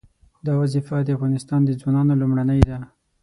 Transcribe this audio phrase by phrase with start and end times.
[0.45, 2.77] دا وظیفه د افغانستان د ځوانانو لومړنۍ ده.